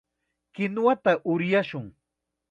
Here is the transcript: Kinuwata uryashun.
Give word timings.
Kinuwata 0.53 1.11
uryashun. 1.31 1.85